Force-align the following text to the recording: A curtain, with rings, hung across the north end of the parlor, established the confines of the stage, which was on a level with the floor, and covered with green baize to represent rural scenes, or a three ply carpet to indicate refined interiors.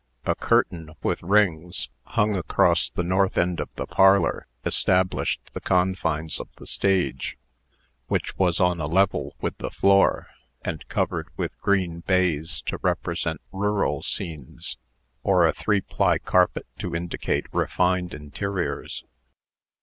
A 0.25 0.33
curtain, 0.33 0.95
with 1.03 1.21
rings, 1.21 1.87
hung 2.05 2.35
across 2.35 2.89
the 2.89 3.03
north 3.03 3.37
end 3.37 3.59
of 3.59 3.69
the 3.75 3.85
parlor, 3.85 4.47
established 4.65 5.53
the 5.53 5.61
confines 5.61 6.39
of 6.39 6.49
the 6.57 6.65
stage, 6.65 7.37
which 8.07 8.35
was 8.35 8.59
on 8.59 8.81
a 8.81 8.87
level 8.87 9.35
with 9.41 9.55
the 9.59 9.69
floor, 9.69 10.25
and 10.65 10.83
covered 10.87 11.27
with 11.37 11.55
green 11.61 11.99
baize 11.99 12.63
to 12.63 12.79
represent 12.81 13.41
rural 13.51 14.01
scenes, 14.01 14.79
or 15.21 15.45
a 15.45 15.53
three 15.53 15.81
ply 15.81 16.17
carpet 16.17 16.65
to 16.79 16.95
indicate 16.95 17.45
refined 17.53 18.11
interiors. 18.11 19.03